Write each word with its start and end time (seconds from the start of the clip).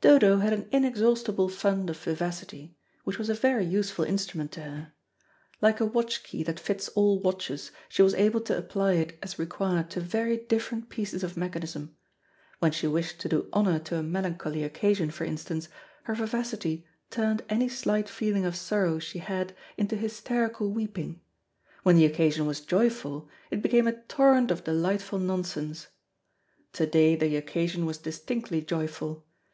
Dodo 0.00 0.38
had 0.38 0.54
an 0.54 0.66
inexhaustible 0.72 1.50
fund 1.50 1.90
of 1.90 1.98
vivacity, 1.98 2.74
which 3.02 3.18
was 3.18 3.28
a 3.28 3.34
very 3.34 3.66
useful 3.66 4.06
instrument 4.06 4.50
to 4.52 4.62
her; 4.62 4.94
like 5.60 5.78
a 5.78 5.84
watch 5.84 6.22
key 6.22 6.42
that 6.44 6.58
fits 6.58 6.88
all 6.94 7.20
watches, 7.20 7.70
she 7.90 8.00
was 8.00 8.14
able 8.14 8.40
to 8.40 8.56
apply 8.56 8.94
it 8.94 9.18
as 9.22 9.38
required 9.38 9.90
to 9.90 10.00
very 10.00 10.38
different 10.38 10.88
pieces 10.88 11.22
of 11.22 11.36
mechanism. 11.36 11.98
When 12.60 12.72
she 12.72 12.86
wished 12.86 13.20
to 13.20 13.28
do 13.28 13.50
honour 13.52 13.78
to 13.80 13.96
a 13.98 14.02
melancholy 14.02 14.62
occasion, 14.62 15.10
for 15.10 15.24
instance, 15.24 15.68
her 16.04 16.14
vivacity 16.14 16.86
turned 17.10 17.42
any 17.50 17.68
slight 17.68 18.08
feeling 18.08 18.46
of 18.46 18.56
sorrow 18.56 18.98
she 18.98 19.18
had 19.18 19.54
into 19.76 19.96
hysterical 19.96 20.70
weeping; 20.70 21.20
when 21.82 21.96
the 21.96 22.06
occasion 22.06 22.46
was 22.46 22.62
joyful, 22.62 23.28
it 23.50 23.60
became 23.60 23.86
a 23.86 23.92
torrent 24.04 24.50
of 24.50 24.64
delightful 24.64 25.18
nonsense. 25.18 25.88
To 26.72 26.86
day 26.86 27.16
the 27.16 27.36
occasion 27.36 27.84
was 27.84 27.98
distinctly 27.98 28.62
joyful. 28.62 29.26